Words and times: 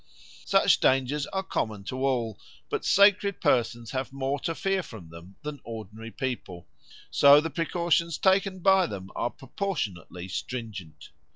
Such 0.45 0.79
dangers 0.79 1.27
are 1.27 1.43
common 1.43 1.83
to 1.83 1.97
all, 2.03 2.39
but 2.71 2.83
sacred 2.83 3.39
persons 3.39 3.91
have 3.91 4.11
more 4.11 4.39
to 4.39 4.55
fear 4.55 4.81
from 4.81 5.11
them 5.11 5.35
than 5.43 5.59
ordinary 5.63 6.09
people, 6.09 6.67
so 7.11 7.39
the 7.39 7.51
precautions 7.51 8.17
taken 8.17 8.61
by 8.61 8.87
them 8.87 9.11
are 9.15 9.29
proportionately 9.29 10.27
stringent. 10.27 11.09